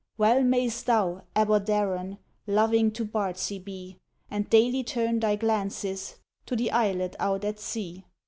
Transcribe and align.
Well 0.17 0.41
may'st 0.41 0.87
thou, 0.87 1.25
Aberdaron, 1.35 2.17
Loving 2.47 2.89
to 2.93 3.05
Bardsey 3.05 3.59
be, 3.63 3.99
And 4.31 4.49
daily 4.49 4.83
turn 4.83 5.19
thy 5.19 5.35
glances 5.35 6.15
To 6.47 6.55
the 6.55 6.71
Islet 6.71 7.15
out 7.19 7.45
at 7.45 7.59
sea. 7.59 8.05